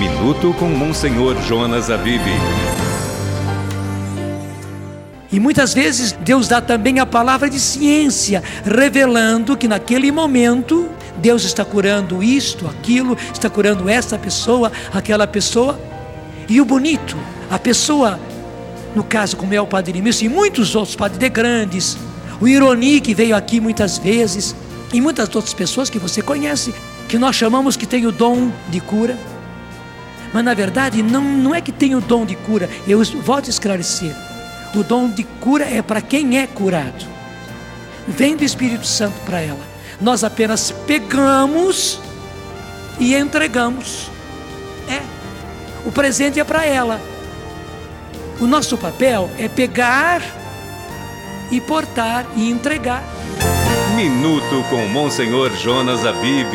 [0.00, 2.22] Minuto com Monsenhor Jonas Abib.
[5.30, 11.44] E muitas vezes Deus dá também a palavra de ciência, revelando que naquele momento Deus
[11.44, 15.78] está curando isto, aquilo, está curando essa pessoa, aquela pessoa.
[16.48, 17.14] E o bonito,
[17.50, 18.18] a pessoa,
[18.96, 21.98] no caso como é o Padre Emílio e muitos outros padres de grandes,
[22.40, 24.56] o Ironi que veio aqui muitas vezes,
[24.94, 26.74] e muitas outras pessoas que você conhece,
[27.06, 29.18] que nós chamamos que tem o dom de cura.
[30.32, 33.50] Mas na verdade não, não é que tem o dom de cura, eu volto a
[33.50, 34.14] esclarecer.
[34.74, 37.04] O dom de cura é para quem é curado.
[38.06, 39.60] Vem do Espírito Santo para ela.
[40.00, 42.00] Nós apenas pegamos
[42.98, 44.10] e entregamos.
[44.88, 45.02] É.
[45.84, 47.00] O presente é para ela.
[48.40, 50.22] O nosso papel é pegar
[51.50, 53.02] e portar e entregar.
[53.96, 56.54] Minuto com Monsenhor Jonas Abib.